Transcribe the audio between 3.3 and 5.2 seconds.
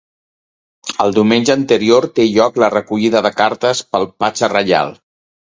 cartes pel patge reial.